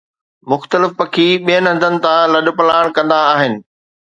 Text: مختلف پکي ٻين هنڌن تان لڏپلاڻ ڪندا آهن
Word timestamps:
مختلف 0.51 0.91
پکي 0.99 1.27
ٻين 1.45 1.63
هنڌن 1.71 1.93
تان 2.03 2.21
لڏپلاڻ 2.33 2.85
ڪندا 2.95 3.19
آهن 3.33 3.53